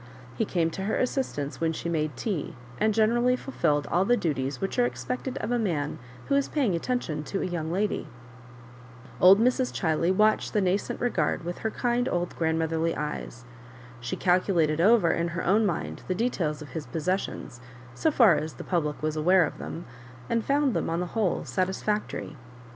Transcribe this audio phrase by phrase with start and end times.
[0.35, 4.33] He came to her assistance when she made tea, and generally fulfilled all the du
[4.33, 8.07] ties which are expected of a man who is paying attention to a young lady.
[9.19, 9.71] Old Mrs.
[9.71, 13.45] Chiley watched the nascent regard with her kind old grandmotherly eyes.
[13.99, 17.61] She calculated over in her own mind the details of his possessions,
[17.93, 19.85] so far as the public was aware of them,
[20.27, 22.35] and found them ou the whole satisfactory.